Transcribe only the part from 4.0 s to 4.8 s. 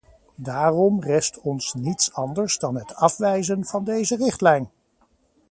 richtlijn!